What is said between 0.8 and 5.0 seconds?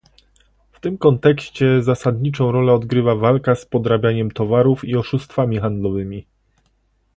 kontekście zasadniczą rolę odgrywa walka z podrabianiem towarów i